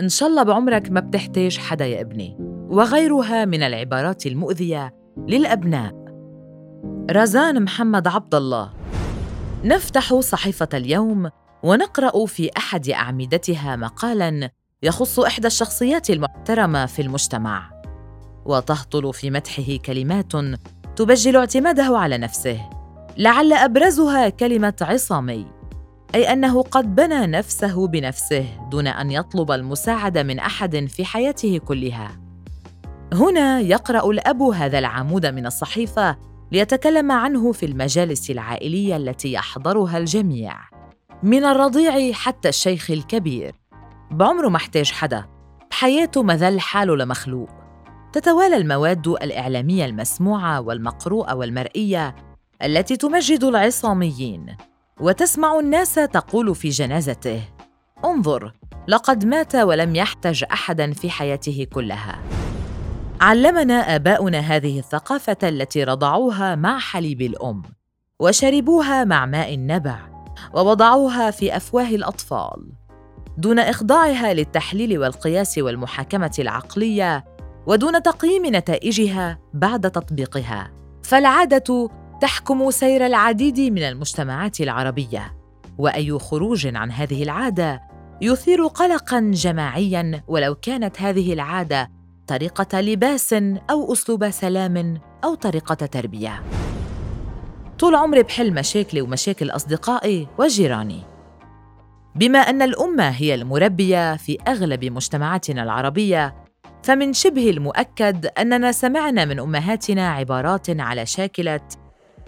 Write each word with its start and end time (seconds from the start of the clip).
إن 0.00 0.08
شاء 0.08 0.28
الله 0.28 0.42
بعمرك 0.42 0.90
ما 0.90 1.00
بتحتاج 1.00 1.58
حدا 1.58 1.86
يا 1.86 2.00
ابني. 2.00 2.36
وغيرها 2.70 3.44
من 3.44 3.62
العبارات 3.62 4.26
المؤذية 4.26 4.94
للأبناء. 5.28 5.94
رزان 7.10 7.62
محمد 7.62 8.08
عبد 8.08 8.34
الله. 8.34 8.72
نفتح 9.64 10.14
صحيفة 10.14 10.68
اليوم 10.74 11.30
ونقرأ 11.62 12.26
في 12.26 12.50
أحد 12.56 12.88
أعمدتها 12.88 13.76
مقالاً 13.76 14.50
يخص 14.82 15.18
إحدى 15.18 15.46
الشخصيات 15.46 16.10
المحترمة 16.10 16.86
في 16.86 17.02
المجتمع. 17.02 17.82
وتهطل 18.44 19.14
في 19.14 19.30
مدحه 19.30 19.76
كلمات 19.84 20.32
تبجل 20.96 21.36
اعتماده 21.36 21.98
على 21.98 22.18
نفسه. 22.18 22.70
لعل 23.18 23.52
أبرزها 23.52 24.28
كلمة 24.28 24.74
عصامي. 24.80 25.59
أي 26.14 26.32
أنه 26.32 26.62
قد 26.62 26.94
بنى 26.94 27.26
نفسه 27.26 27.86
بنفسه 27.86 28.46
دون 28.70 28.86
أن 28.86 29.10
يطلب 29.10 29.50
المساعدة 29.50 30.22
من 30.22 30.38
أحد 30.38 30.86
في 30.86 31.04
حياته 31.04 31.58
كلها. 31.58 32.20
هنا 33.12 33.60
يقرأ 33.60 34.10
الأب 34.10 34.42
هذا 34.42 34.78
العمود 34.78 35.26
من 35.26 35.46
الصحيفة 35.46 36.16
ليتكلم 36.52 37.12
عنه 37.12 37.52
في 37.52 37.66
المجالس 37.66 38.30
العائلية 38.30 38.96
التي 38.96 39.32
يحضرها 39.32 39.98
الجميع. 39.98 40.54
من 41.22 41.44
الرضيع 41.44 42.12
حتى 42.12 42.48
الشيخ 42.48 42.90
الكبير. 42.90 43.54
بعمره 44.10 44.48
ما 44.48 44.56
احتاج 44.56 44.92
حدا. 44.92 45.24
بحياته 45.70 46.22
مذل 46.22 46.60
حاله 46.60 46.96
لمخلوق. 46.96 47.50
تتوالى 48.12 48.56
المواد 48.56 49.08
الإعلامية 49.08 49.84
المسموعة 49.84 50.60
والمقروءة 50.60 51.34
والمرئية 51.34 52.16
التي 52.62 52.96
تمجد 52.96 53.44
العصاميين. 53.44 54.56
وتسمع 55.00 55.58
الناس 55.58 55.94
تقول 55.94 56.54
في 56.54 56.68
جنازته. 56.68 57.42
انظر 58.04 58.52
لقد 58.88 59.24
مات 59.24 59.54
ولم 59.54 59.96
يحتج 59.96 60.44
أحدا 60.52 60.92
في 60.92 61.10
حياته 61.10 61.66
كلها. 61.72 62.18
علمنا 63.20 63.74
آباؤنا 63.74 64.38
هذه 64.38 64.78
الثقافة 64.78 65.36
التي 65.42 65.84
رضعوها 65.84 66.54
مع 66.54 66.78
حليب 66.78 67.22
الأم 67.22 67.62
وشربوها 68.20 69.04
مع 69.04 69.26
ماء 69.26 69.54
النبع 69.54 69.98
ووضعوها 70.54 71.30
في 71.30 71.56
أفواه 71.56 71.88
الأطفال. 71.88 72.72
دون 73.38 73.58
إخضاعها 73.58 74.34
للتحليل 74.34 74.98
والقياس 74.98 75.58
والمحاكمة 75.58 76.34
العقلية 76.38 77.24
ودون 77.66 78.02
تقييم 78.02 78.42
نتائجها 78.46 79.38
بعد 79.54 79.90
تطبيقها. 79.90 80.70
فالعادة 81.02 81.88
تحكم 82.20 82.70
سير 82.70 83.06
العديد 83.06 83.60
من 83.60 83.82
المجتمعات 83.82 84.60
العربية 84.60 85.36
وأي 85.78 86.18
خروج 86.18 86.66
عن 86.76 86.90
هذه 86.90 87.22
العادة 87.22 87.82
يثير 88.20 88.66
قلقا 88.66 89.30
جماعيا 89.34 90.22
ولو 90.28 90.54
كانت 90.54 91.00
هذه 91.00 91.32
العادة 91.32 91.90
طريقة 92.26 92.80
لباس 92.80 93.32
أو 93.70 93.92
أسلوب 93.92 94.30
سلام 94.30 95.00
أو 95.24 95.34
طريقة 95.34 95.74
تربية. 95.74 96.42
طول 97.78 97.94
عمري 97.94 98.22
بحل 98.22 98.54
مشاكلي 98.54 99.00
ومشاكل 99.00 99.50
أصدقائي 99.50 100.28
وجيراني. 100.38 101.02
بما 102.14 102.38
أن 102.38 102.62
الأمة 102.62 103.08
هي 103.08 103.34
المربية 103.34 104.16
في 104.16 104.38
أغلب 104.48 104.84
مجتمعاتنا 104.84 105.62
العربية 105.62 106.34
فمن 106.82 107.12
شبه 107.12 107.50
المؤكد 107.50 108.26
أننا 108.26 108.72
سمعنا 108.72 109.24
من 109.24 109.40
أمهاتنا 109.40 110.10
عبارات 110.10 110.80
على 110.80 111.06
شاكلة 111.06 111.60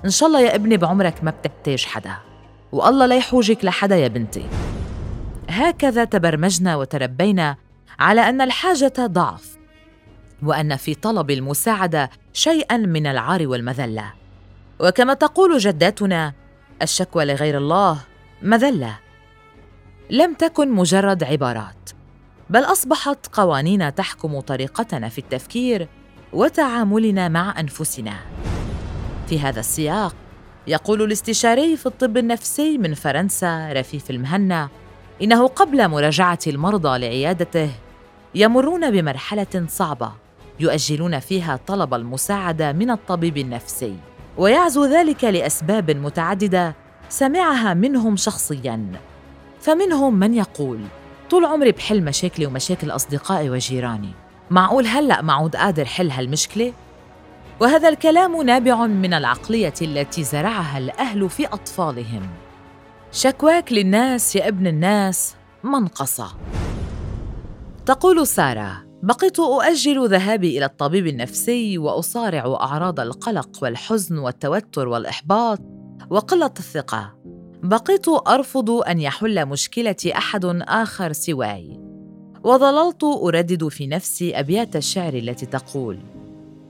إن 0.05 0.11
شاء 0.11 0.29
الله 0.29 0.41
يا 0.41 0.55
ابني 0.55 0.77
بعمرك 0.77 1.25
ما 1.25 1.31
بتحتاج 1.31 1.85
حدا. 1.85 2.17
والله 2.73 3.07
لا 3.07 3.17
يحوجك 3.17 3.65
لحدا 3.65 3.97
يا 3.97 4.09
بنتي. 4.09 4.47
هكذا 5.49 6.05
تبرمجنا 6.05 6.77
وتربينا 6.77 7.57
على 7.99 8.29
أن 8.29 8.41
الحاجة 8.41 8.93
ضعف 9.01 9.57
وأن 10.43 10.77
في 10.77 10.95
طلب 10.95 11.31
المساعدة 11.31 12.11
شيئا 12.33 12.77
من 12.77 13.07
العار 13.07 13.49
والمذلة. 13.49 14.13
وكما 14.81 15.15
تقول 15.15 15.59
جداتنا 15.59 16.33
الشكوى 16.83 17.25
لغير 17.25 17.59
الله 17.59 17.99
مذلة. 18.43 18.99
لم 20.11 20.35
تكن 20.35 20.71
مجرد 20.71 21.25
عبارات 21.25 21.91
بل 22.51 22.63
أصبحت 22.63 23.27
قوانين 23.33 23.95
تحكم 23.95 24.41
طريقتنا 24.41 25.09
في 25.09 25.19
التفكير 25.19 25.89
وتعاملنا 26.33 27.29
مع 27.29 27.61
أنفسنا. 27.61 28.15
في 29.33 29.41
هذا 29.41 29.61
السياق. 29.61 30.15
يقول 30.67 31.03
الاستشاري 31.03 31.77
في 31.77 31.87
الطب 31.87 32.17
النفسي 32.17 32.79
من 32.79 32.95
فرنسا 32.95 33.73
رفيف 33.73 34.11
المهنا 34.11 34.69
إنه 35.23 35.47
قبل 35.47 35.89
مراجعة 35.89 36.39
المرضى 36.47 36.99
لعيادته 36.99 37.71
يمرون 38.35 38.91
بمرحلة 38.91 39.67
صعبة 39.69 40.13
يؤجلون 40.61 41.19
فيها 41.19 41.61
طلب 41.67 41.95
المساعدة 41.95 42.73
من 42.73 42.91
الطبيب 42.91 43.37
النفسي 43.39 43.97
ويعزو 44.39 44.85
ذلك 44.85 45.25
لأسباب 45.25 45.91
متعددة 45.91 46.75
سمعها 47.09 47.75
منهم 47.75 48.17
شخصيا. 48.17 48.87
فمنهم 49.61 50.15
من 50.15 50.35
يقول 50.35 50.81
طول 51.31 51.45
عمري 51.45 51.73
بحل 51.73 52.05
مشاكلي 52.05 52.47
ومشاكل 52.47 52.91
أصدقائي 52.91 53.51
وجيراني. 53.51 54.11
معقول 54.51 54.87
هلأ 54.87 55.23
معود 55.23 55.57
قادر 55.57 55.85
حل 55.85 56.11
هالمشكلة؟ 56.11 56.73
وهذا 57.61 57.89
الكلام 57.89 58.43
نابع 58.43 58.87
من 58.87 59.15
العقلية 59.15 59.75
التي 59.83 60.25
زرعها 60.25 60.79
الأهل 60.79 61.31
في 61.31 61.47
أطفالهم. 61.47 62.23
شكواك 63.13 63.73
للناس 63.73 64.37
يا 64.37 64.49
ابن 64.49 64.67
الناس 64.67 65.35
منقصة. 65.65 66.37
تقول 67.87 68.27
سارة 68.27 68.85
بقيت 69.03 69.39
أؤجل 69.39 70.09
ذهابي 70.09 70.59
إلى 70.59 70.65
الطبيب 70.65 71.07
النفسي 71.07 71.79
وأصارع 71.79 72.57
أعراض 72.61 73.01
القلق 73.01 73.59
والحزن 73.63 74.19
والتوتر 74.19 74.89
والإحباط 74.89 75.61
وقلة 76.11 76.55
الثقة. 76.59 77.15
بقيت 77.63 78.09
أرفض 78.09 78.71
أن 78.71 79.01
يحل 79.01 79.47
مشكلتي 79.47 80.17
أحد 80.19 80.45
آخر 80.69 81.13
سواي. 81.13 81.81
وظللت 82.45 83.05
أردد 83.05 83.69
في 83.69 83.87
نفسي 83.87 84.39
أبيات 84.39 84.77
الشعر 84.77 85.15
التي 85.15 85.47
تقول 85.47 85.99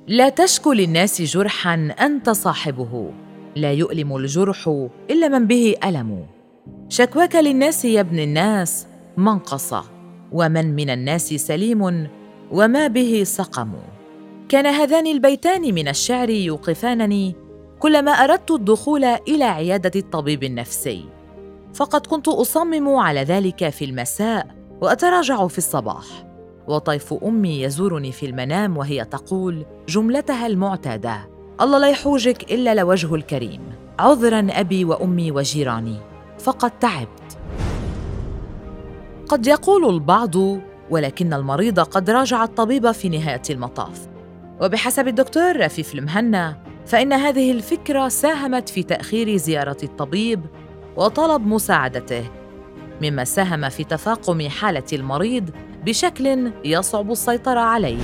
لا 0.07 0.29
تشكو 0.29 0.73
للناس 0.73 1.23
جرحا 1.23 1.95
أنت 2.01 2.31
صاحبه. 2.31 3.11
لا 3.57 3.73
يؤلم 3.73 4.17
الجرح 4.17 4.89
إلا 5.11 5.29
من 5.29 5.47
به 5.47 5.75
ألم. 5.85 6.27
شكواك 6.89 7.37
للناس 7.37 7.85
يا 7.85 8.01
ابن 8.01 8.19
الناس 8.19 8.87
منقصه 9.17 9.85
ومن 10.33 10.75
من 10.75 10.91
الناس 10.91 11.35
سليم 11.35 12.09
وما 12.51 12.87
به 12.87 13.23
سقم. 13.25 13.73
كان 14.49 14.67
هذان 14.67 15.07
البيتان 15.07 15.75
من 15.75 15.89
الشعر 15.89 16.31
يوقفانني 16.31 17.34
كلما 17.79 18.11
أردت 18.11 18.51
الدخول 18.51 19.05
إلى 19.05 19.45
عيادة 19.45 20.01
الطبيب 20.01 20.45
النفسي. 20.45 21.05
فقد 21.75 22.07
كنت 22.07 22.29
أصمم 22.29 22.89
على 22.89 23.23
ذلك 23.23 23.69
في 23.69 23.84
المساء 23.84 24.47
وأتراجع 24.81 25.47
في 25.47 25.59
الصباح. 25.59 26.05
وطيف 26.69 27.15
أمي 27.25 27.62
يزورني 27.62 28.12
في 28.12 28.27
المنام 28.27 28.77
وهي 28.77 29.05
تقول 29.05 29.65
جملتها 29.89 30.47
المعتادة. 30.47 31.28
الله 31.61 31.78
لا 31.78 31.89
يحوجك 31.89 32.53
إلا 32.53 32.75
لوجه 32.75 33.15
الكريم. 33.15 33.61
عذرا 33.99 34.47
أبي 34.50 34.84
وأمي 34.84 35.31
وجيراني. 35.31 35.97
فقد 36.39 36.71
تعبت. 36.78 37.39
قد 39.28 39.47
يقول 39.47 39.95
البعض 39.95 40.34
ولكن 40.91 41.33
المريض 41.33 41.81
قد 41.81 42.11
راجع 42.11 42.45
الطبيب 42.45 42.91
في 42.91 43.09
نهاية 43.09 43.43
المطاف. 43.51 44.09
وبحسب 44.61 45.09
الدكتور 45.09 45.61
رفيف 45.61 45.95
المهنا 45.95 46.56
فإن 46.87 47.12
هذه 47.12 47.53
الفكرة 47.53 48.09
ساهمت 48.09 48.69
في 48.69 48.83
تأخير 48.83 49.37
زيارة 49.37 49.77
الطبيب 49.83 50.41
وطلب 50.97 51.47
مساعدته 51.47 52.25
مما 53.03 53.25
ساهم 53.25 53.69
في 53.69 53.84
تفاقم 53.84 54.48
حالة 54.48 54.84
المريض 54.92 55.51
بشكل 55.84 56.53
يصعب 56.65 57.13
السيطرة 57.13 57.61
عليه. 57.61 58.03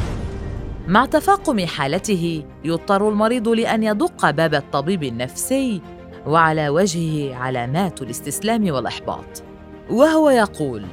مع 0.87 1.07
تفاقم 1.07 1.67
حالته 1.67 2.45
يضطر 2.65 3.09
المريض 3.09 3.49
لأن 3.49 3.83
يدق 3.83 4.31
باب 4.31 4.55
الطبيب 4.55 5.03
النفسي 5.03 5.83
وعلى 6.27 6.69
وجهه 6.69 7.35
علامات 7.35 8.03
الاستسلام 8.03 8.71
والإحباط. 8.71 9.43
وهو 9.91 10.31
يقول 10.31 10.85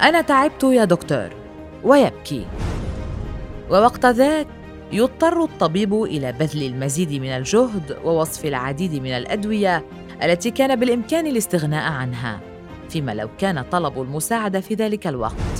أنا 0.00 0.20
تعبت 0.20 0.62
يا 0.62 0.84
دكتور. 0.84 1.28
ويبكي. 1.84 2.46
ووقت 3.70 4.06
ذاك 4.06 4.46
يضطر 4.92 5.44
الطبيب 5.44 6.02
إلى 6.02 6.32
بذل 6.32 6.62
المزيد 6.62 7.12
من 7.12 7.28
الجهد 7.28 7.98
ووصف 8.04 8.44
العديد 8.44 8.94
من 8.94 9.10
الأدوية 9.10 9.84
التي 10.22 10.50
كان 10.50 10.80
بالإمكان 10.80 11.26
الاستغناء 11.26 11.92
عنها 11.92 12.40
فيما 12.88 13.14
لو 13.14 13.28
كان 13.38 13.62
طلب 13.62 14.02
المساعدة 14.02 14.60
في 14.60 14.74
ذلك 14.74 15.06
الوقت. 15.06 15.59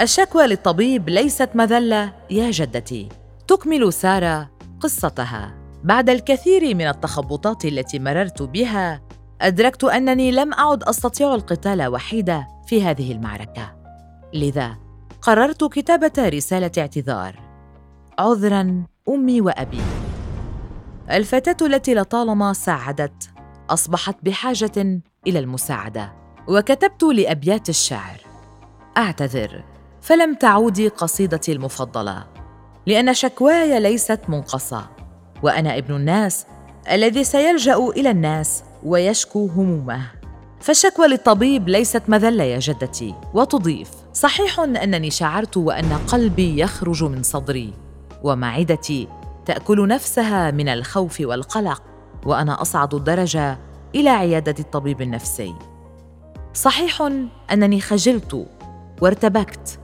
الشكوى 0.00 0.46
للطبيب 0.46 1.08
ليست 1.08 1.50
مذلة 1.54 2.12
يا 2.30 2.50
جدتي. 2.50 3.08
تكمل 3.48 3.92
سارة 3.92 4.50
قصتها. 4.80 5.54
بعد 5.84 6.10
الكثير 6.10 6.74
من 6.74 6.86
التخبطات 6.88 7.64
التي 7.64 7.98
مررت 7.98 8.42
بها 8.42 9.02
أدركت 9.40 9.84
أنني 9.84 10.30
لم 10.30 10.52
أعد 10.52 10.82
أستطيع 10.82 11.34
القتال 11.34 11.86
وحيدة 11.86 12.48
في 12.66 12.82
هذه 12.82 13.12
المعركة. 13.12 13.76
لذا 14.34 14.76
قررت 15.22 15.64
كتابة 15.64 16.12
رسالة 16.18 16.70
اعتذار. 16.78 17.40
عذرا 18.18 18.84
أمي 19.08 19.40
وأبي. 19.40 19.82
الفتاة 21.10 21.66
التي 21.66 21.94
لطالما 21.94 22.52
ساعدت 22.52 23.30
أصبحت 23.70 24.16
بحاجة 24.22 25.00
إلى 25.26 25.38
المساعدة. 25.38 26.12
وكتبت 26.48 27.02
لأبيات 27.02 27.68
الشعر. 27.68 28.20
أعتذر. 28.96 29.77
فلم 30.00 30.34
تعودي 30.34 30.88
قصيدتي 30.88 31.52
المفضلة 31.52 32.24
لأن 32.86 33.14
شكواي 33.14 33.80
ليست 33.80 34.20
منقصة 34.28 34.88
وأنا 35.42 35.78
ابن 35.78 35.96
الناس 35.96 36.46
الذي 36.90 37.24
سيلجأ 37.24 37.76
إلى 37.76 38.10
الناس 38.10 38.62
ويشكو 38.84 39.46
همومه. 39.46 40.10
فالشكوى 40.60 41.06
للطبيب 41.06 41.68
ليست 41.68 42.02
مذلة 42.08 42.44
يا 42.44 42.58
جدتي 42.58 43.14
وتضيف 43.34 43.90
صحيح 44.12 44.60
أنني 44.60 45.10
شعرت 45.10 45.56
وأن 45.56 45.92
قلبي 45.92 46.60
يخرج 46.60 47.04
من 47.04 47.22
صدري 47.22 47.72
ومعدتي 48.22 49.08
تأكل 49.46 49.88
نفسها 49.88 50.50
من 50.50 50.68
الخوف 50.68 51.20
والقلق 51.20 51.82
وأنا 52.26 52.62
أصعد 52.62 52.94
الدرجة 52.94 53.58
إلى 53.94 54.10
عيادة 54.10 54.54
الطبيب 54.58 55.02
النفسي. 55.02 55.54
صحيح 56.54 57.02
أنني 57.52 57.80
خجلت 57.80 58.46
وارتبكت 59.02 59.78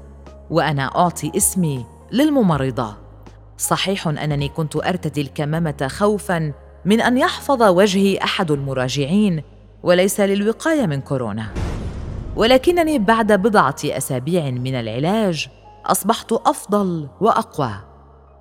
وأنا 0.51 0.83
أعطي 0.97 1.33
اسمي 1.37 1.87
للممرضة. 2.13 2.97
صحيح 3.59 4.09
أنني 4.09 4.49
كنت 4.49 4.77
أرتدي 4.77 5.21
الكمامة 5.21 5.89
خوفا 5.89 6.53
من 6.85 7.01
أن 7.01 7.19
يحفظ 7.19 7.63
وجهي 7.63 8.19
أحد 8.19 8.51
المراجعين 8.51 9.43
وليس 9.83 10.21
للوقاية 10.21 10.87
من 10.87 11.01
كورونا. 11.01 11.47
ولكنني 12.37 12.99
بعد 12.99 13.33
بضعة 13.33 13.77
أسابيع 13.85 14.51
من 14.51 14.75
العلاج 14.75 15.49
أصبحت 15.87 16.33
أفضل 16.33 17.09
وأقوى. 17.21 17.75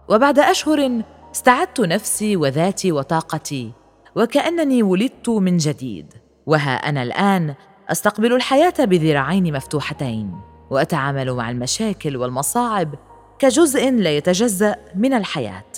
وبعد 0.10 0.40
أشهر 0.40 1.04
استعدت 1.32 1.82
نفسي 1.82 2.36
وذاتي 2.36 2.92
وطاقتي 2.92 3.72
وكأنني 4.16 4.84
ولدت 4.84 5.30
من 5.30 5.58
جديد. 5.58 6.14
وها 6.46 6.76
أنا 6.76 7.04
الآن 7.04 7.56
أستقبل 7.90 8.34
الحياة 8.34 8.74
بذراعين 8.80 9.54
مفتوحتين. 9.54 10.53
وأتعامل 10.74 11.34
مع 11.34 11.50
المشاكل 11.50 12.18
والمصاعب 12.18 12.96
كجزء 13.40 13.92
لا 13.92 14.18
يتجزأ 14.18 14.76
من 14.96 15.14
الحياة. 15.14 15.72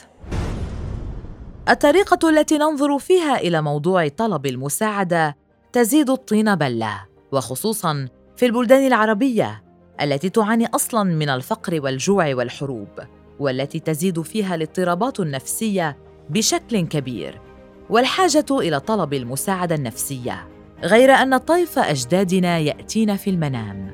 الطريقة 1.70 2.30
التي 2.30 2.58
ننظر 2.58 3.00
فيها 3.00 3.38
إلى 3.38 3.62
موضوع 3.62 4.08
طلب 4.08 4.46
المساعدة 4.46 5.38
تزيد 5.74 6.10
الطين 6.10 6.56
بلة 6.56 7.06
وخصوصا 7.32 8.08
في 8.38 8.46
البلدان 8.46 8.88
العربية 8.88 9.64
التي 10.02 10.30
تعاني 10.30 10.68
أصلا 10.68 11.04
من 11.04 11.30
الفقر 11.30 11.82
والجوع 11.82 12.36
والحروب 12.36 13.00
والتي 13.40 13.80
تزيد 13.80 14.22
فيها 14.22 14.56
الاضطرابات 14.56 15.20
النفسية 15.20 15.98
بشكل 16.30 16.88
كبير. 16.88 17.42
والحاجة 17.90 18.46
إلى 18.52 18.80
طلب 18.80 19.14
المساعدة 19.14 19.76
النفسية 19.76 20.48
غير 20.84 21.12
أن 21.12 21.38
طيف 21.38 21.80
أجدادنا 21.80 22.58
يأتينا 22.58 23.16
في 23.16 23.30
المنام. 23.30 23.85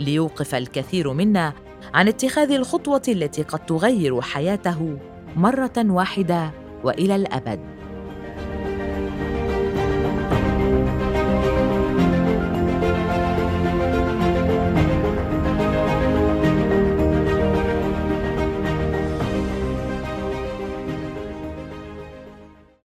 ليوقف 0.00 0.54
الكثير 0.54 1.12
منا 1.12 1.52
عن 1.94 2.08
اتخاذ 2.08 2.50
الخطوة 2.50 3.02
التي 3.08 3.42
قد 3.42 3.66
تغير 3.66 4.20
حياته 4.20 4.98
مرة 5.36 5.72
واحدة 5.76 6.50
وإلى 6.84 7.16
الأبد. 7.16 7.75